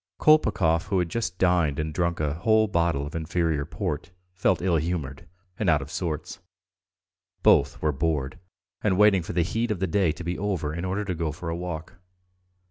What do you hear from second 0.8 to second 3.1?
who had just dined and drunk a whole bottle